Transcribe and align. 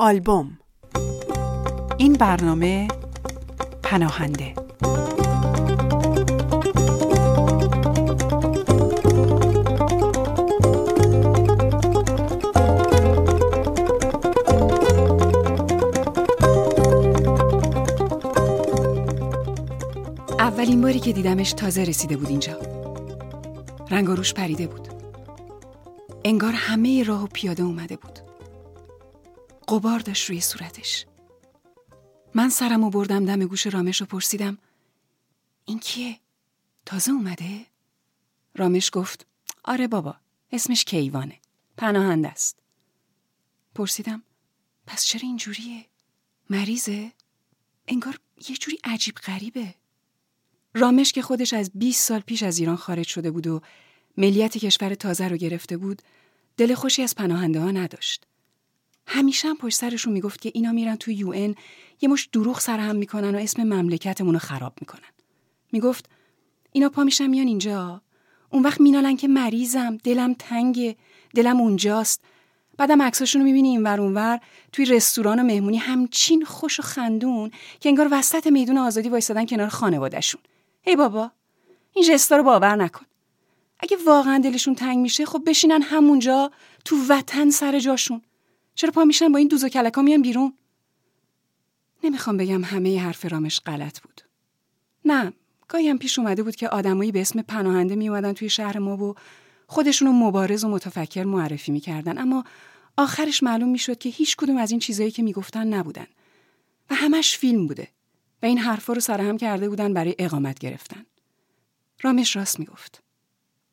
آلبوم. 0.00 0.58
این 1.98 2.12
برنامه 2.12 2.88
پناهنده. 3.82 4.54
اولین 20.38 20.80
باری 20.80 21.00
که 21.00 21.12
دیدمش 21.12 21.52
تازه 21.52 21.84
رسیده 21.84 22.16
بود 22.16 22.28
اینجا. 22.28 22.58
رنگ 23.90 24.32
پریده 24.32 24.66
بود. 24.66 24.88
انگار 26.24 26.52
همه 26.52 27.02
راه 27.02 27.24
و 27.24 27.26
پیاده 27.26 27.62
اومده 27.62 27.96
بود. 27.96 28.29
قبار 29.70 29.98
داشت 29.98 30.30
روی 30.30 30.40
صورتش 30.40 31.06
من 32.34 32.48
سرم 32.48 32.84
و 32.84 32.90
بردم 32.90 33.24
دم 33.24 33.44
گوش 33.44 33.66
رامش 33.66 34.02
و 34.02 34.04
پرسیدم 34.04 34.58
این 35.64 35.78
کیه؟ 35.78 36.20
تازه 36.86 37.12
اومده؟ 37.12 37.66
رامش 38.56 38.90
گفت 38.92 39.26
آره 39.64 39.88
بابا 39.88 40.16
اسمش 40.52 40.84
کیوانه 40.84 41.38
پناهنده 41.76 42.28
است 42.28 42.58
پرسیدم 43.74 44.22
پس 44.86 45.04
چرا 45.04 45.22
اینجوریه؟ 45.22 45.86
مریضه؟ 46.50 47.12
انگار 47.88 48.18
یه 48.48 48.56
جوری 48.56 48.78
عجیب 48.84 49.14
غریبه 49.14 49.74
رامش 50.74 51.12
که 51.12 51.22
خودش 51.22 51.52
از 51.52 51.70
20 51.74 52.08
سال 52.08 52.20
پیش 52.20 52.42
از 52.42 52.58
ایران 52.58 52.76
خارج 52.76 53.06
شده 53.06 53.30
بود 53.30 53.46
و 53.46 53.60
ملیت 54.16 54.58
کشور 54.58 54.94
تازه 54.94 55.28
رو 55.28 55.36
گرفته 55.36 55.76
بود 55.76 56.02
دل 56.56 56.74
خوشی 56.74 57.02
از 57.02 57.14
پناهنده 57.14 57.60
ها 57.60 57.70
نداشت 57.70 58.26
همیشه 59.12 59.48
هم 59.48 59.56
پشت 59.56 59.78
سرشون 59.78 60.12
می‌گفت 60.12 60.40
که 60.40 60.50
اینا 60.54 60.72
میرن 60.72 60.96
تو 60.96 61.10
یو 61.10 61.54
یه 62.00 62.08
مش 62.08 62.28
دروغ 62.32 62.60
سرهم 62.60 62.96
می‌کنن 62.96 63.34
و 63.34 63.38
اسم 63.38 63.62
مملکتمون 63.62 64.34
رو 64.34 64.38
خراب 64.38 64.72
می‌کنن. 64.80 65.10
می‌گفت 65.72 66.10
اینا 66.72 66.88
پا 66.88 67.04
میشن 67.04 67.26
میان 67.26 67.46
اینجا. 67.46 68.02
اون 68.50 68.62
وقت 68.62 68.80
مینالن 68.80 69.16
که 69.16 69.28
مریضم 69.28 69.96
دلم 69.96 70.34
تنگه 70.34 70.96
دلم 71.34 71.60
اونجاست. 71.60 72.24
بعدم 72.76 73.02
عکساشون 73.02 73.40
رو 73.40 73.46
می‌بینی 73.46 73.68
اینور 73.68 74.00
اونور 74.00 74.40
توی 74.72 74.84
رستوران 74.84 75.40
و 75.40 75.42
مهمونی 75.42 75.76
همچین 75.76 76.44
خوش 76.44 76.80
و 76.80 76.82
خندون 76.82 77.50
که 77.80 77.88
انگار 77.88 78.08
وسط 78.10 78.46
میدون 78.46 78.78
آزادی 78.78 79.08
وایستادن 79.08 79.46
کنار 79.46 79.68
خانوادهشون. 79.68 80.40
ای 80.86 80.96
بابا 80.96 81.30
این 81.92 82.04
جستا 82.04 82.36
رو 82.36 82.42
باور 82.42 82.76
نکن. 82.76 83.06
اگه 83.80 83.96
واقعا 84.06 84.38
دلشون 84.38 84.74
تنگ 84.74 84.98
میشه 84.98 85.26
خب 85.26 85.42
بشینن 85.46 85.82
همونجا 85.82 86.50
تو 86.84 86.96
وطن 87.08 87.50
سر 87.50 87.78
جاشون. 87.78 88.22
چرا 88.80 88.90
پا 88.90 89.04
میشن 89.04 89.32
با 89.32 89.38
این 89.38 89.48
دوز 89.48 89.64
و 89.64 89.68
کلکا 89.68 90.02
میان 90.02 90.22
بیرون؟ 90.22 90.52
نمی‌خوام 92.04 92.36
بگم 92.36 92.64
همه 92.64 93.00
حرف 93.00 93.32
رامش 93.32 93.60
غلط 93.60 94.00
بود. 94.00 94.20
نه 95.04 95.32
گاهی 95.68 95.88
هم 95.88 95.98
پیش 95.98 96.18
اومده 96.18 96.42
بود 96.42 96.56
که 96.56 96.68
آدمایی 96.68 97.12
به 97.12 97.20
اسم 97.20 97.42
پناهنده 97.42 97.96
میومدن 97.96 98.32
توی 98.32 98.48
شهر 98.48 98.78
ما 98.78 98.96
و 98.96 99.14
خودشونو 99.66 100.12
مبارز 100.12 100.64
و 100.64 100.68
متفکر 100.68 101.24
معرفی 101.24 101.72
می‌کردن. 101.72 102.18
اما 102.18 102.44
آخرش 102.96 103.42
معلوم 103.42 103.68
می‌شد 103.68 103.98
که 103.98 104.08
هیچ 104.08 104.36
کدوم 104.36 104.56
از 104.56 104.70
این 104.70 104.80
چیزایی 104.80 105.10
که 105.10 105.22
می‌گفتن 105.22 105.74
نبودن. 105.74 106.06
و 106.90 106.94
همش 106.94 107.38
فیلم 107.38 107.66
بوده 107.66 107.88
و 108.42 108.46
این 108.46 108.58
حرفا 108.58 108.92
رو 108.92 109.00
سرهم 109.00 109.36
کرده 109.36 109.68
بودن 109.68 109.94
برای 109.94 110.14
اقامت 110.18 110.58
گرفتن. 110.58 111.06
رامش 112.02 112.36
راست 112.36 112.58
می‌گفت. 112.58 113.02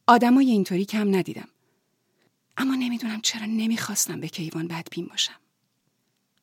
آدمای 0.08 0.52
اینطوری 0.52 0.86
کم 0.86 1.16
ندیدم. 1.16 1.48
اما 2.58 2.76
نمی‌دونم 2.76 3.22
چرا 3.22 3.46
نمی‌خواستم 3.46 4.20
به 4.20 4.28
کیوان 4.28 4.68
بدبین 4.68 5.06
باشم. 5.06 5.36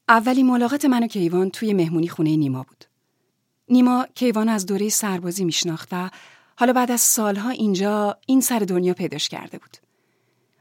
اولین 0.08 0.46
ملاقات 0.46 0.84
من 0.84 1.02
و 1.02 1.06
کیوان 1.06 1.50
توی 1.50 1.72
مهمونی 1.72 2.08
خونه 2.08 2.36
نیما 2.36 2.62
بود. 2.62 2.84
نیما 3.68 4.06
کیوان 4.14 4.48
از 4.48 4.66
دوره 4.66 4.88
سربازی 4.88 5.44
میشناخت 5.44 5.88
و 5.92 6.10
حالا 6.56 6.72
بعد 6.72 6.90
از 6.90 7.00
سالها 7.00 7.50
اینجا 7.50 8.18
این 8.26 8.40
سر 8.40 8.58
دنیا 8.58 8.94
پیداش 8.94 9.28
کرده 9.28 9.58
بود. 9.58 9.76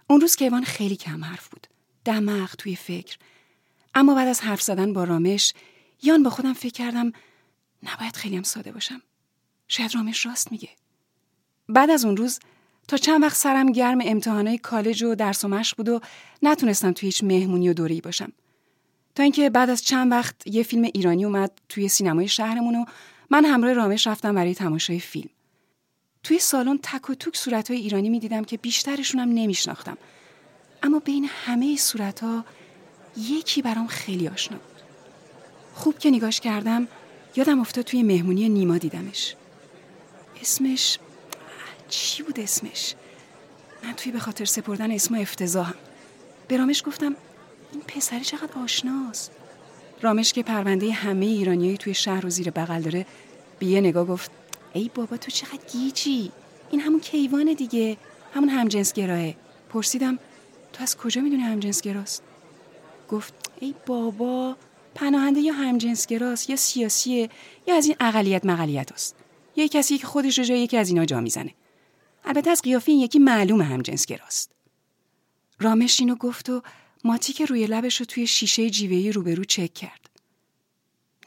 اون 0.09 0.21
روز 0.21 0.35
کیوان 0.35 0.63
خیلی 0.63 0.95
کم 0.95 1.23
حرف 1.23 1.47
بود. 1.47 1.67
دماغ 2.05 2.55
توی 2.55 2.75
فکر. 2.75 3.17
اما 3.95 4.15
بعد 4.15 4.27
از 4.27 4.41
حرف 4.41 4.61
زدن 4.61 4.93
با 4.93 5.03
رامش 5.03 5.53
یان 6.03 6.23
با 6.23 6.29
خودم 6.29 6.53
فکر 6.53 6.73
کردم 6.73 7.11
نباید 7.83 8.15
خیلی 8.15 8.35
هم 8.35 8.43
ساده 8.43 8.71
باشم. 8.71 9.01
شاید 9.67 9.95
رامش 9.95 10.25
راست 10.25 10.51
میگه. 10.51 10.69
بعد 11.69 11.89
از 11.89 12.05
اون 12.05 12.17
روز 12.17 12.39
تا 12.87 12.97
چند 12.97 13.23
وقت 13.23 13.37
سرم 13.37 13.71
گرم 13.71 13.99
امتحانای 14.03 14.57
کالج 14.57 15.03
و 15.03 15.15
درس 15.15 15.45
و 15.45 15.47
مشق 15.47 15.77
بود 15.77 15.89
و 15.89 15.99
نتونستم 16.43 16.91
توی 16.91 17.07
هیچ 17.07 17.23
مهمونی 17.23 17.69
و 17.69 17.73
دوره‌ای 17.73 18.01
باشم. 18.01 18.31
تا 19.15 19.23
اینکه 19.23 19.49
بعد 19.49 19.69
از 19.69 19.83
چند 19.83 20.11
وقت 20.11 20.47
یه 20.47 20.63
فیلم 20.63 20.83
ایرانی 20.83 21.25
اومد 21.25 21.51
توی 21.69 21.87
سینمای 21.87 22.27
شهرمون 22.27 22.75
و 22.75 22.85
من 23.29 23.45
همراه 23.45 23.73
رامش 23.73 24.07
رفتم 24.07 24.35
برای 24.35 24.55
تماشای 24.55 24.99
فیلم. 24.99 25.29
توی 26.23 26.39
سالن 26.39 26.79
تک 26.83 27.09
و 27.09 27.15
توک 27.15 27.37
صورتهای 27.37 27.77
ایرانی 27.79 28.09
می‌دیدم 28.09 28.43
که 28.43 28.57
بیشترشونم 28.57 29.29
نمیشناختم. 29.29 29.97
اما 30.83 30.99
بین 30.99 31.29
همه 31.45 31.77
صورتها 31.77 32.45
یکی 33.17 33.61
برام 33.61 33.87
خیلی 33.87 34.27
آشنا 34.27 34.57
بود. 34.57 34.81
خوب 35.73 35.97
که 35.97 36.11
نگاش 36.11 36.39
کردم 36.39 36.87
یادم 37.35 37.59
افتاد 37.59 37.85
توی 37.85 38.03
مهمونی 38.03 38.49
نیما 38.49 38.77
دیدمش. 38.77 39.35
اسمش 40.41 40.99
چی 41.93 42.23
بود 42.23 42.39
اسمش؟ 42.39 42.95
من 43.83 43.93
توی 43.93 44.11
به 44.11 44.19
خاطر 44.19 44.45
سپردن 44.45 44.91
اسم 44.91 45.15
افتضاحم. 45.15 45.75
به 46.47 46.57
رامش 46.57 46.83
گفتم 46.85 47.15
این 47.71 47.81
پسری 47.81 48.19
چقدر 48.19 48.59
آشناست. 48.63 49.31
رامش 50.01 50.33
که 50.33 50.43
پرونده 50.43 50.91
همه 50.91 51.25
ایرانیایی 51.25 51.77
توی 51.77 51.93
شهر 51.93 52.21
رو 52.21 52.29
زیر 52.29 52.49
بغل 52.49 52.81
داره 52.81 53.05
به 53.59 53.65
یه 53.65 53.81
نگاه 53.81 54.05
گفت 54.05 54.31
ای 54.73 54.91
بابا 54.95 55.17
تو 55.17 55.31
چقدر 55.31 55.59
گیجی. 55.71 56.31
این 56.71 56.81
همون 56.81 56.99
کیوان 56.99 57.53
دیگه 57.53 57.97
همون 58.33 58.49
همجنسگراه. 58.49 59.33
پرسیدم 59.69 60.19
تو 60.73 60.83
از 60.83 60.97
کجا 60.97 61.21
می‌دونی 61.21 61.41
همجنسگراست؟ 61.41 62.23
گفت 63.09 63.33
ای 63.59 63.75
بابا 63.85 64.55
پناهنده 64.95 65.39
یا 65.39 65.53
همجنسگراست 65.53 66.49
یا 66.49 66.55
سیاسیه 66.55 67.29
یا 67.67 67.75
از 67.75 67.85
این 67.85 67.95
اقلیت 67.99 68.45
مقلیت 68.45 68.91
است 68.91 69.15
یه 69.55 69.67
کسی 69.67 69.97
که 69.97 70.07
خودش 70.07 70.39
رو 70.39 70.45
جای 70.45 70.59
یکی 70.59 70.77
از 70.77 70.89
اینا 70.89 71.05
جا 71.05 71.21
می‌زنه. 71.21 71.53
البته 72.25 72.49
از 72.49 72.61
قیافه 72.61 72.91
این 72.91 73.01
یکی 73.01 73.19
معلوم 73.19 73.61
همجنسگراست 73.61 74.51
رامش 75.59 75.99
اینو 75.99 76.15
گفت 76.15 76.49
و 76.49 76.61
ماتی 77.03 77.33
که 77.33 77.45
روی 77.45 77.67
لبش 77.67 77.99
رو 77.99 78.05
توی 78.05 78.27
شیشه 78.27 78.69
جیوهی 78.69 79.11
روبرو 79.11 79.43
چک 79.43 79.73
کرد. 79.73 80.09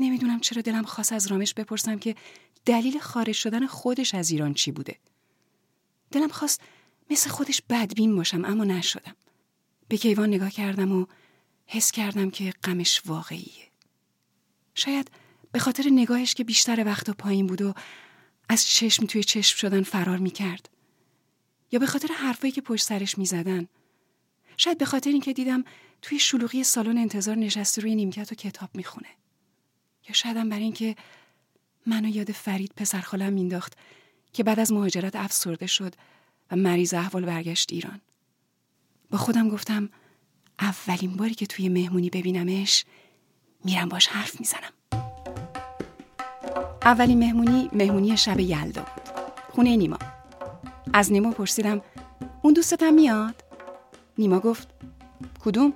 نمی‌دونم 0.01 0.41
چرا 0.41 0.63
دلم 0.63 0.83
خواست 0.83 1.13
از 1.13 1.27
رامش 1.27 1.55
بپرسم 1.55 1.99
که 1.99 2.15
دلیل 2.67 2.99
خارج 2.99 3.35
شدن 3.35 3.67
خودش 3.67 4.15
از 4.15 4.31
ایران 4.31 4.55
چی 4.55 4.73
بوده. 4.73 4.99
دلم 6.11 6.29
خواست 6.29 6.61
مثل 7.11 7.31
خودش 7.31 7.63
بدبین 7.71 8.17
باشم 8.17 8.45
اما 8.45 8.65
نشدم. 8.65 9.17
به 9.89 9.97
کیوان 9.97 10.29
نگاه 10.29 10.51
کردم 10.51 10.93
و 10.93 11.07
حس 11.67 11.91
کردم 11.91 12.31
که 12.31 12.53
غمش 12.65 13.03
واقعیه. 13.07 13.71
شاید 14.75 15.11
به 15.53 15.59
خاطر 15.59 15.89
نگاهش 15.91 16.35
که 16.35 16.45
بیشتر 16.45 16.85
وقتا 16.85 17.13
پایین 17.13 17.47
بود 17.47 17.63
و 17.63 17.75
از 18.49 18.67
چشم 18.67 19.07
توی 19.07 19.25
چشم 19.25 19.57
شدن 19.57 19.83
فرار 19.83 20.19
می‌کرد. 20.19 20.69
به 21.79 21.87
خاطر 21.87 22.09
حرفایی 22.15 22.53
که 22.53 22.61
پشت 22.61 22.87
سرش 22.87 23.19
می‌زدن. 23.19 23.69
شاید 24.57 24.79
به 24.79 24.85
خاطر 24.85 25.11
اینکه 25.11 25.33
دیدم 25.33 25.65
توی 26.03 26.19
شلوغی 26.19 26.65
سالن 26.65 26.99
انتظار 26.99 27.37
نشسته 27.37 27.83
روی 27.83 27.95
نیمکت 27.95 28.33
و 28.33 28.35
کتاب 28.35 28.71
می‌خونه. 28.75 29.09
یا 30.09 30.13
شایدم 30.13 30.49
برای 30.49 30.63
اینکه 30.63 30.97
منو 31.87 32.09
یاد 32.09 32.33
فرید 32.33 32.73
پسر 32.77 33.01
خالم 33.01 33.33
مینداخت 33.33 33.73
که 34.33 34.43
بعد 34.43 34.61
از 34.61 34.73
مهاجرت 34.73 35.17
افسرده 35.17 35.67
شد 35.67 35.95
و 36.51 36.57
مریض 36.57 36.95
احوال 36.95 37.25
برگشت 37.25 37.73
ایران. 37.73 38.01
با 39.11 39.19
خودم 39.19 39.49
گفتم 39.49 39.89
اولین 40.61 41.17
باری 41.17 41.35
که 41.35 41.47
توی 41.47 41.69
مهمونی 41.69 42.11
ببینمش 42.11 42.85
میرم 43.65 43.89
باش 43.89 44.07
حرف 44.07 44.41
می‌زنم. 44.41 44.73
اولین 46.83 47.19
مهمونی 47.19 47.71
مهمونی 47.73 48.17
شب 48.17 48.41
یلدا 48.41 48.83
بود. 48.83 49.09
خونه 49.53 49.77
نیما. 49.77 49.99
از 50.97 51.13
نیما 51.13 51.31
پرسیدم 51.31 51.81
اون 52.43 52.53
دوستتم 52.53 52.95
میاد؟ 52.95 53.45
نیما 54.19 54.41
گفت 54.41 54.69
کدوم؟ 55.45 55.73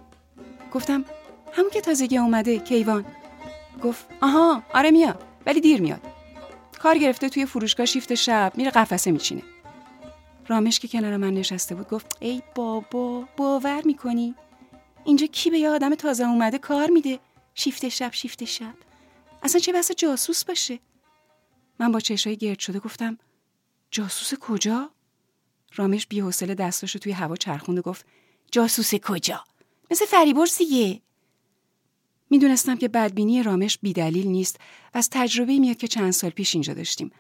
گفتم 0.73 1.05
همون 1.53 1.71
که 1.71 1.81
تازگی 1.81 2.19
اومده 2.19 2.59
کیوان. 2.59 3.05
گفت 3.83 4.07
آها 4.23 4.63
آره 4.75 4.91
میاد 4.91 5.25
ولی 5.47 5.61
دیر 5.61 5.81
میاد. 5.81 6.01
کار 6.79 6.99
گرفته 6.99 7.29
توی 7.29 7.47
فروشگاه 7.47 7.87
شیفت 7.87 8.15
شب 8.15 8.53
میره 8.57 8.71
قفسه 8.71 9.11
میچینه. 9.11 9.43
رامش 10.49 10.81
که 10.81 10.89
کنار 10.89 11.17
من 11.17 11.35
نشسته 11.35 11.75
بود 11.75 11.89
گفت 11.89 12.17
ای 12.21 12.43
بابا 12.55 13.25
باور 13.37 13.83
می‌کنی؟ 13.85 14.35
اینجا 15.05 15.27
کی 15.27 15.51
به 15.51 15.59
یه 15.59 15.71
آدم 15.71 15.95
تازه 15.95 16.25
اومده 16.25 16.59
کار 16.59 16.91
میده؟ 16.91 17.19
شیفت 17.55 17.89
شب 17.89 18.13
شیفت 18.13 18.45
شب. 18.45 18.75
اصلا 19.43 19.61
چه 19.61 19.73
بسا 19.73 19.95
جاسوس 19.95 20.45
باشه؟ 20.45 20.79
من 21.79 21.93
با 21.93 22.01
چشای 22.01 22.37
گرد 22.37 22.59
شده 22.59 22.79
گفتم 22.79 23.19
جاسوس 23.91 24.39
کجا؟ 24.39 24.91
رامش 25.75 26.07
بی 26.07 26.21
حوصله 26.21 26.55
دستاشو 26.55 26.99
توی 26.99 27.13
هوا 27.13 27.37
چرخوند 27.37 27.79
و 27.79 27.83
گفت 27.83 28.07
جاسوس 28.53 28.95
کجا 28.95 29.45
مثل 29.91 30.07
فریبرز 30.07 30.57
دیگه 30.59 31.01
می‌دونستم 32.31 32.77
که 32.77 32.89
بدبینی 32.89 33.43
رامش 33.43 33.79
بیدلیل 33.83 34.27
نیست 34.27 34.57
و 34.95 34.99
از 34.99 35.09
تجربه 35.11 35.59
میاد 35.59 35.77
که 35.77 35.89
چند 35.89 36.11
سال 36.11 36.31
پیش 36.31 36.55
اینجا 36.55 36.75
داشتیم. 36.75 37.11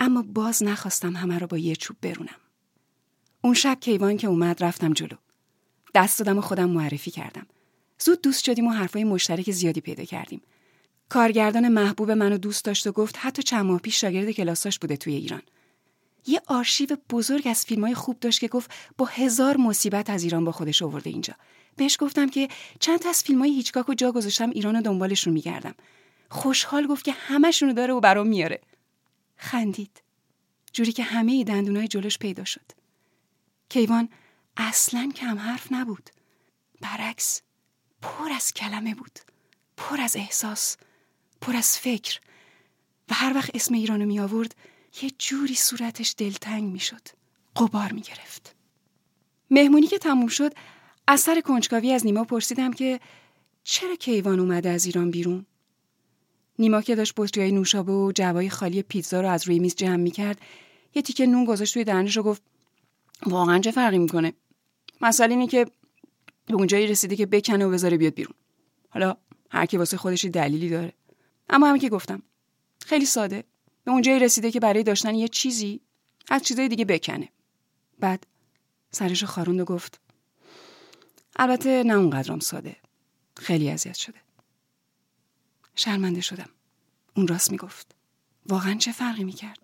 اما 0.00 0.22
باز 0.22 0.62
نخواستم 0.62 1.16
همه 1.16 1.38
رو 1.38 1.46
با 1.46 1.58
یه 1.58 1.76
چوب 1.76 1.96
برونم. 2.02 2.36
اون 3.40 3.54
شب 3.54 3.78
کیوان 3.80 4.16
که 4.16 4.26
اومد 4.26 4.64
رفتم 4.64 4.92
جلو. 4.92 5.16
دست 5.94 6.18
دادم 6.18 6.38
و 6.38 6.40
خودم 6.40 6.70
معرفی 6.70 7.10
کردم. 7.10 7.46
زود 7.98 8.22
دوست 8.22 8.44
شدیم 8.44 8.66
و 8.66 8.70
حرفای 8.70 9.04
مشترک 9.04 9.50
زیادی 9.50 9.80
پیدا 9.80 10.04
کردیم. 10.04 10.40
کارگردان 11.08 11.68
محبوب 11.68 12.10
منو 12.10 12.38
دوست 12.38 12.64
داشت 12.64 12.86
و 12.86 12.92
گفت 12.92 13.16
حتی 13.18 13.42
چند 13.42 13.66
ماه 13.66 13.80
پیش 13.80 14.00
شاگرد 14.00 14.30
کلاساش 14.30 14.78
بوده 14.78 14.96
توی 14.96 15.14
ایران. 15.14 15.42
یه 16.26 16.42
آرشیو 16.46 16.96
بزرگ 17.10 17.48
از 17.48 17.64
فیلمای 17.64 17.94
خوب 17.94 18.20
داشت 18.20 18.40
که 18.40 18.48
گفت 18.48 18.70
با 18.98 19.06
هزار 19.06 19.56
مصیبت 19.56 20.10
از 20.10 20.22
ایران 20.22 20.44
با 20.44 20.52
خودش 20.52 20.82
آورده 20.82 21.10
اینجا. 21.10 21.34
بهش 21.76 21.96
گفتم 22.00 22.28
که 22.28 22.48
چند 22.80 22.98
تا 22.98 23.08
از 23.08 23.22
فیلمای 23.22 23.54
هیچکاک 23.54 23.86
جا 23.96 24.12
گذاشتم 24.12 24.50
ایران 24.50 24.76
و 24.76 24.82
دنبالشون 24.82 25.32
میگردم. 25.32 25.74
خوشحال 26.30 26.86
گفت 26.86 27.04
که 27.04 27.12
همشونو 27.12 27.72
داره 27.72 27.94
و 27.94 28.00
برام 28.00 28.26
میاره. 28.26 28.60
خندید. 29.36 30.02
جوری 30.72 30.92
که 30.92 31.02
همه 31.02 31.44
دندونای 31.44 31.88
جلوش 31.88 32.18
پیدا 32.18 32.44
شد. 32.44 32.72
کیوان 33.68 34.08
اصلا 34.56 35.12
کم 35.16 35.38
حرف 35.38 35.72
نبود. 35.72 36.10
برعکس 36.80 37.42
پر 38.02 38.32
از 38.32 38.52
کلمه 38.52 38.94
بود. 38.94 39.18
پر 39.76 40.00
از 40.00 40.16
احساس. 40.16 40.76
پر 41.40 41.56
از 41.56 41.78
فکر. 41.78 42.20
و 43.10 43.14
هر 43.14 43.34
وقت 43.34 43.50
اسم 43.54 43.74
ایرانو 43.74 44.06
می 44.06 44.20
آورد 44.20 44.54
یه 45.02 45.10
جوری 45.18 45.54
صورتش 45.54 46.14
دلتنگ 46.18 46.72
می 46.72 46.80
شد. 46.80 47.00
قبار 47.56 47.92
می 47.92 48.00
گرفت. 48.00 48.54
مهمونی 49.50 49.86
که 49.86 49.98
تموم 49.98 50.26
شد 50.26 50.52
از 51.06 51.20
سر 51.20 51.40
کنجکاوی 51.40 51.92
از 51.92 52.06
نیما 52.06 52.24
پرسیدم 52.24 52.72
که 52.72 53.00
چرا 53.62 53.96
کیوان 53.96 54.40
اومده 54.40 54.70
از 54.70 54.86
ایران 54.86 55.10
بیرون؟ 55.10 55.46
نیما 56.58 56.80
که 56.80 56.94
داشت 56.94 57.12
بطری 57.16 57.52
نوشابه 57.52 57.92
و 57.92 58.12
جوای 58.14 58.50
خالی 58.50 58.82
پیتزا 58.82 59.20
رو 59.20 59.28
از 59.28 59.46
روی 59.46 59.58
میز 59.58 59.74
جمع 59.74 59.96
می‌کرد 59.96 60.40
یه 60.94 61.02
تیکه 61.02 61.26
نون 61.26 61.44
گذاشت 61.44 61.74
توی 61.74 61.84
دهنش 61.84 62.16
و 62.16 62.22
گفت 62.22 62.42
واقعا 63.26 63.58
چه 63.58 63.70
فرقی 63.70 63.98
می‌کنه 63.98 64.32
مسئله 65.00 65.30
اینه 65.30 65.46
که 65.46 65.66
به 66.46 66.54
اونجایی 66.54 66.86
رسیده 66.86 67.16
که 67.16 67.26
بکنه 67.26 67.66
و 67.66 67.70
بذاره 67.70 67.96
بیاد 67.96 68.14
بیرون 68.14 68.34
حالا 68.90 69.16
هر 69.50 69.66
کی 69.66 69.76
واسه 69.76 69.96
خودش 69.96 70.24
دلیلی 70.24 70.68
داره 70.68 70.92
اما 71.48 71.68
همین 71.68 71.80
که 71.80 71.88
گفتم 71.88 72.22
خیلی 72.86 73.06
ساده 73.06 73.44
به 73.84 73.90
اونجایی 73.90 74.18
رسیده 74.18 74.50
که 74.50 74.60
برای 74.60 74.82
داشتن 74.82 75.14
یه 75.14 75.28
چیزی 75.28 75.80
از 76.28 76.42
چیزای 76.42 76.68
دیگه 76.68 76.84
بکنه. 76.84 77.28
بعد 77.98 78.26
سرش 78.90 79.24
خاروند 79.24 79.60
و 79.60 79.64
گفت 79.64 80.00
البته 81.36 81.82
نه 81.82 81.94
اونقدرام 81.94 82.40
ساده. 82.40 82.76
خیلی 83.36 83.70
اذیت 83.70 83.94
شده. 83.94 84.18
شرمنده 85.76 86.20
شدم. 86.20 86.48
اون 87.16 87.26
راست 87.26 87.50
می‌گفت. 87.50 87.94
واقعا 88.46 88.74
چه 88.74 88.92
فرقی 88.92 89.24
می‌کرد؟ 89.24 89.58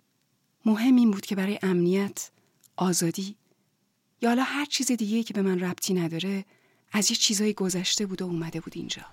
مهم 0.65 0.95
این 0.95 1.11
بود 1.11 1.25
که 1.25 1.35
برای 1.35 1.59
امنیت 1.63 2.29
آزادی 2.75 3.35
یا 4.21 4.29
حالا 4.29 4.43
هر 4.43 4.65
چیز 4.65 4.91
دیگه 4.91 5.23
که 5.23 5.33
به 5.33 5.41
من 5.41 5.59
ربطی 5.59 5.93
نداره 5.93 6.45
از 6.91 7.11
یه 7.11 7.17
چیزایی 7.17 7.53
گذشته 7.53 8.05
بود 8.05 8.21
و 8.21 8.25
اومده 8.25 8.59
بود 8.59 8.73
اینجا. 8.75 9.05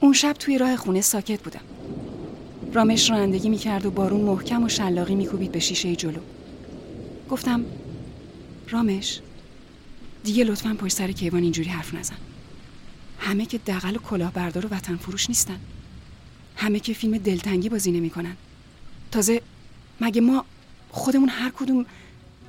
اون 0.00 0.12
شب 0.12 0.32
توی 0.32 0.58
راه 0.58 0.76
خونه 0.76 1.00
ساکت 1.00 1.42
بودم. 1.42 1.81
رامش 2.74 3.10
رانندگی 3.10 3.48
می‌کرد 3.48 3.86
و 3.86 3.90
بارون 3.90 4.20
محکم 4.20 4.64
و 4.64 4.68
شلاقی 4.68 5.14
میکوبید 5.14 5.52
به 5.52 5.58
شیشه 5.58 5.96
جلو. 5.96 6.20
گفتم 7.30 7.64
رامش 8.68 9.20
دیگه 10.24 10.44
لطفا 10.44 10.76
پشت 10.78 10.96
سر 10.96 11.12
کیوان 11.12 11.42
اینجوری 11.42 11.68
حرف 11.68 11.94
نزن. 11.94 12.16
همه 13.18 13.46
که 13.46 13.58
دقل 13.58 13.96
و 13.96 13.98
کلاهبردار 13.98 14.66
و 14.66 14.68
وطن 14.68 14.96
فروش 14.96 15.28
نیستن. 15.28 15.60
همه 16.56 16.80
که 16.80 16.92
فیلم 16.92 17.18
دلتنگی 17.18 17.68
بازی 17.68 17.92
نمی‌کنن. 17.92 18.36
تازه 19.10 19.42
مگه 20.00 20.20
ما 20.20 20.44
خودمون 20.90 21.28
هر 21.28 21.50
کدوم 21.50 21.86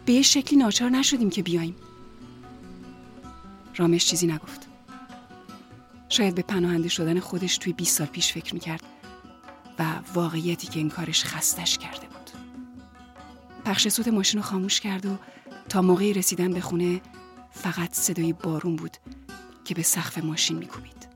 به 0.06 0.22
شکلی 0.22 0.60
ناچار 0.60 0.90
نشدیم 0.90 1.30
که 1.30 1.44
بیایم؟ 1.44 1.76
رامش 3.76 4.06
چیزی 4.06 4.28
نگفت. 4.28 4.68
شاید 6.10 6.36
به 6.36 6.42
پناهنده 6.42 6.90
شدن 6.90 7.20
خودش 7.20 7.58
توی 7.58 7.74
20 7.74 7.98
سال 7.98 8.08
پیش 8.08 8.34
فکر 8.34 8.54
می‌کرد. 8.54 8.84
و 9.80 10.00
واقعیتی 10.14 10.68
که 10.68 10.80
این 10.80 10.90
کارش 10.90 11.26
خستش 11.26 11.78
کرده 11.78 12.08
بود 12.08 12.30
پخش 13.66 13.88
صوت 13.88 14.08
ماشین 14.08 14.42
رو 14.42 14.48
خاموش 14.48 14.80
کرد 14.80 15.06
و 15.06 15.18
تا 15.70 15.82
موقعی 15.82 16.14
رسیدن 16.14 16.54
به 16.54 16.62
خونه 16.62 17.02
فقط 17.52 17.94
صدای 17.94 18.34
بارون 18.34 18.76
بود 18.76 18.98
که 19.66 19.76
به 19.76 19.82
سقف 19.82 20.18
ماشین 20.18 20.58
میکوبید. 20.58 21.08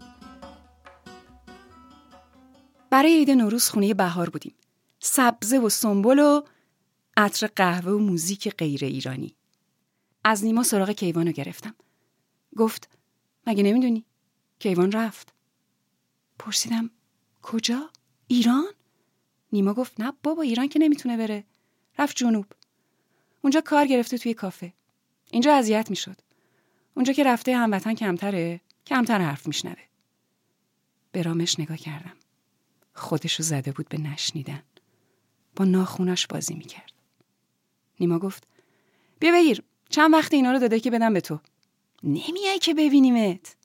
برای 2.89 3.17
عید 3.17 3.31
نوروز 3.31 3.69
خونه 3.69 3.93
بهار 3.93 4.29
بودیم. 4.29 4.55
سبزه 4.99 5.57
و 5.57 5.69
سنبل 5.69 6.19
و 6.19 6.41
عطر 7.17 7.47
قهوه 7.47 7.91
و 7.91 7.97
موزیک 7.97 8.49
غیر 8.49 8.85
ایرانی. 8.85 9.35
از 10.23 10.43
نیما 10.43 10.63
سراغ 10.63 10.91
کیوانو 10.91 11.31
گرفتم. 11.31 11.75
گفت 12.57 12.89
مگه 13.47 13.63
نمی‌دونی؟ 13.63 14.05
کیوان 14.59 14.91
رفت. 14.91 15.33
پرسیدم 16.39 16.89
کجا؟ 17.41 17.89
ایران؟ 18.27 18.73
نیما 19.51 19.73
گفت 19.73 20.01
نه 20.01 20.13
بابا 20.23 20.41
ایران 20.41 20.67
که 20.67 20.79
نمی‌تونه 20.79 21.17
بره. 21.17 21.43
رفت 21.99 22.15
جنوب. 22.15 22.45
اونجا 23.41 23.61
کار 23.61 23.87
گرفته 23.87 24.17
توی 24.17 24.33
کافه. 24.33 24.73
اینجا 25.31 25.53
اذیت 25.53 25.89
می‌شد. 25.89 26.21
اونجا 26.93 27.13
که 27.13 27.23
رفته 27.23 27.57
هموطن 27.57 27.93
کمتره 27.93 28.61
کمتر 28.85 29.21
حرف 29.21 29.47
میشنوه 29.47 29.83
به 31.11 31.21
رامش 31.21 31.59
نگاه 31.59 31.77
کردم 31.77 32.13
خودشو 32.93 33.43
زده 33.43 33.71
بود 33.71 33.89
به 33.89 33.97
نشنیدن 33.97 34.63
با 35.55 35.65
ناخوناش 35.65 36.27
بازی 36.27 36.53
می‌کرد 36.53 36.91
نیما 37.99 38.19
گفت 38.19 38.47
بیا 39.19 39.31
بگیر 39.31 39.63
چند 39.89 40.13
وقت 40.13 40.33
اینا 40.33 40.51
رو 40.51 40.59
داده 40.59 40.79
که 40.79 40.91
بدم 40.91 41.13
به 41.13 41.21
تو 41.21 41.39
نمیای 42.03 42.59
که 42.59 42.73
ببینیمت 42.73 43.55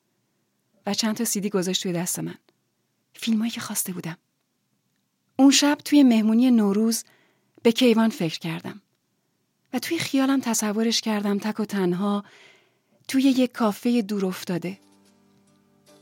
و 0.87 0.94
چند 0.94 1.17
تا 1.17 1.25
سیدی 1.25 1.50
گذاشت 1.50 1.82
توی 1.82 1.93
دست 1.93 2.19
من 2.19 2.38
فیلمایی 3.14 3.50
که 3.50 3.61
خواسته 3.61 3.93
بودم 3.93 4.19
اون 5.42 5.50
شب 5.50 5.78
توی 5.84 6.02
مهمونی 6.02 6.50
نوروز 6.50 7.04
به 7.62 7.72
کیوان 7.72 8.10
فکر 8.10 8.38
کردم. 8.38 8.80
و 9.72 9.78
توی 9.78 9.98
خیالم 9.98 10.40
تصورش 10.40 11.00
کردم 11.00 11.38
تک 11.38 11.60
و 11.60 11.64
تنها 11.64 12.24
توی 13.08 13.22
یک 13.22 13.52
کافه 13.52 14.02
دور 14.02 14.26
افتاده. 14.26 14.78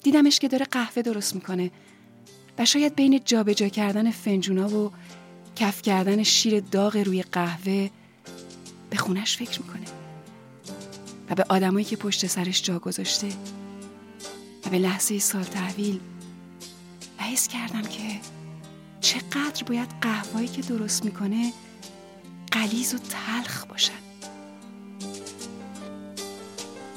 دیدمش 0.03 0.39
که 0.39 0.49
داره 0.49 0.65
قهوه 0.65 1.03
درست 1.03 1.35
می‌کنه 1.35 1.71
و 2.59 2.65
شاید 2.65 2.95
بین 2.95 3.21
جابجا 3.25 3.69
کردن 3.69 4.11
فنجونا 4.11 4.69
و 4.69 4.93
کف 5.57 5.83
کردن 5.83 6.23
شیر 6.23 6.61
داغ 6.61 6.97
روی 6.97 7.23
قهوه 7.23 7.91
به 8.91 8.97
خونش 8.97 9.37
فکر 9.37 9.63
می‌کنه 9.63 9.87
و 11.31 11.35
به 11.35 11.45
آدمایی 11.49 11.85
که 11.85 11.97
پشت 11.97 12.27
سرش 12.27 12.63
جا 12.63 12.79
گذاشته 12.79 13.29
و 14.67 14.71
به 14.71 14.79
لحظه 14.79 15.19
سال 15.19 15.43
تحویل 15.43 16.01
و 17.19 17.23
حس 17.23 17.49
کردم 17.49 17.83
که 17.83 18.21
چقدر 19.01 19.65
باید 19.67 19.89
قهوهایی 20.01 20.49
که 20.49 20.63
درست 20.63 21.05
می‌کنه 21.05 21.53
قلیز 22.53 22.95
و 22.95 22.99
تلخ 22.99 23.65
باشن 23.67 23.93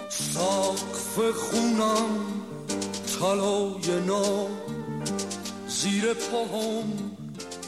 سقف 0.10 1.20
خونم 1.36 2.44
طلای 3.20 4.06
نو 4.08 4.48
زیر 5.68 6.14
پاهم 6.14 7.12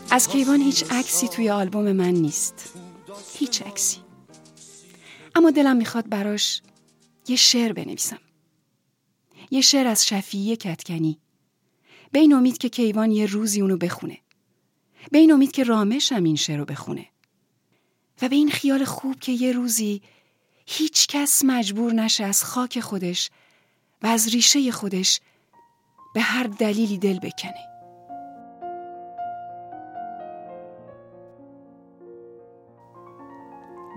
از 0.09 0.27
کیوان 0.27 0.61
هیچ 0.61 0.85
عکسی 0.91 1.27
توی 1.27 1.49
آلبوم 1.49 1.91
من 1.91 2.11
نیست. 2.11 2.73
هیچ 3.33 3.61
عکسی. 3.61 3.97
اما 5.35 5.51
دلم 5.51 5.75
می‌خواد 5.75 6.09
براش 6.09 6.61
یه 7.27 7.35
شعر 7.35 7.73
بنویسم. 7.73 8.19
یه 9.51 9.61
شعر 9.61 9.87
از 9.87 10.07
شفیعی 10.07 10.55
کتکنی. 10.55 11.19
به 12.11 12.19
این 12.19 12.33
امید 12.33 12.57
که 12.57 12.69
کیوان 12.69 13.11
یه 13.11 13.25
روزی 13.25 13.61
اونو 13.61 13.77
بخونه. 13.77 14.17
به 15.11 15.17
این 15.17 15.31
امید 15.31 15.51
که 15.51 15.63
رامش 15.63 16.11
هم 16.11 16.23
این 16.23 16.35
شعر 16.35 16.57
رو 16.57 16.65
بخونه. 16.65 17.05
و 18.21 18.29
به 18.29 18.35
این 18.35 18.51
خیال 18.51 18.85
خوب 18.85 19.19
که 19.19 19.31
یه 19.31 19.51
روزی 19.51 20.01
هیچ 20.65 21.07
کس 21.07 21.41
مجبور 21.45 21.93
نشه 21.93 22.23
از 22.23 22.43
خاک 22.43 22.79
خودش 22.79 23.29
و 24.01 24.07
از 24.07 24.27
ریشه 24.27 24.71
خودش 24.71 25.19
به 26.13 26.21
هر 26.21 26.43
دلیلی 26.43 26.97
دل 26.97 27.19
بکنه. 27.19 27.75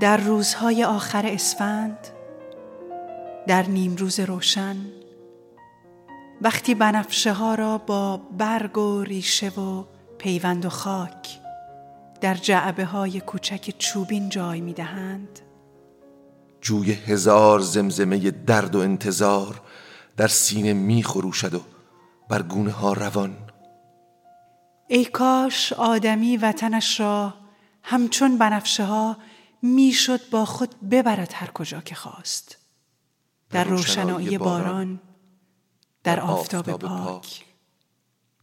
در 0.01 0.17
روزهای 0.17 0.85
آخر 0.85 1.27
اسفند 1.27 1.99
در 3.47 3.63
روز 3.97 4.21
روشن 4.21 4.77
وقتی 6.41 6.75
بنفشه 6.75 7.33
ها 7.33 7.55
را 7.55 7.79
با 7.79 8.17
برگ 8.17 8.79
و 8.79 9.03
ریشه 9.03 9.49
و 9.49 9.85
پیوند 10.19 10.65
و 10.65 10.69
خاک 10.69 11.39
در 12.21 12.35
جعبه 12.35 12.85
های 12.85 13.21
کوچک 13.21 13.75
چوبین 13.79 14.29
جای 14.29 14.61
می 14.61 14.73
دهند 14.73 15.41
جوی 16.61 16.93
هزار 16.93 17.61
زمزمه 17.61 18.31
درد 18.31 18.77
و 18.77 18.79
انتظار 18.79 19.61
در 20.17 20.29
سینه 20.29 20.73
می 20.73 21.03
خروشد 21.03 21.55
و 21.55 21.61
بر 22.29 22.43
گونه 22.43 22.71
ها 22.71 22.93
روان. 22.93 23.37
ای 24.89 25.05
کاش 25.05 25.73
آدمی 25.73 26.37
وطنش 26.37 27.01
را 27.01 27.35
همچون 27.83 28.39
بنفشه 28.39 28.85
ها 28.85 29.17
می‌شد 29.63 30.31
با 30.31 30.45
خود 30.45 30.89
ببرد 30.91 31.31
هر 31.35 31.51
کجا 31.51 31.81
که 31.81 31.95
خواست. 31.95 32.59
در 33.51 33.65
روشنایی 33.65 34.39
باران 34.39 35.01
در 36.05 36.21
آفتاب 36.21 36.71
پاک. 36.71 37.48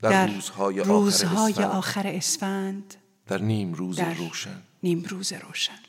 در 0.01 0.27
روزهای 0.85 1.63
آخر 1.63 2.07
اسفند. 2.07 2.95
در 3.27 3.41
نیم 3.41 3.73
روز 3.73 3.99
روشن. 3.99 4.61
نیم 4.83 5.03
روز 5.03 5.33
روشن. 5.33 5.79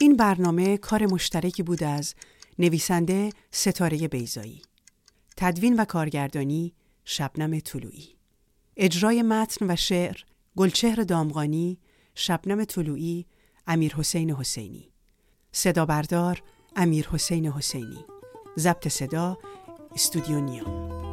این 0.00 0.16
برنامه 0.16 0.76
کار 0.76 1.06
مشترکی 1.06 1.62
بود 1.62 1.84
از 1.84 2.14
نویسنده 2.58 3.30
ستاره 3.50 4.08
بیزایی 4.08 4.62
تدوین 5.36 5.80
و 5.80 5.84
کارگردانی 5.84 6.74
شبنم 7.04 7.60
طلویی 7.60 8.08
اجرای 8.76 9.22
متن 9.22 9.70
و 9.70 9.76
شعر 9.76 10.16
گلچهر 10.56 11.02
دامغانی 11.02 11.78
شبنم 12.14 12.64
طلویی 12.64 13.26
امیر 13.66 13.94
حسین 13.94 14.30
حسینی. 14.30 14.88
صدا 15.52 15.86
بردار 15.86 16.42
امیر 16.76 17.08
حسین 17.12 17.46
حسینی. 17.46 18.04
ضبط 18.58 18.88
صدا 18.88 19.38
استودیو 19.94 20.40
نیام. 20.40 21.05